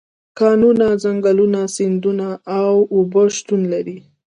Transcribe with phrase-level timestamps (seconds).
[0.39, 2.27] کانونه، ځنګلونه، سیندونه
[2.59, 3.97] او اوبه شتون لري.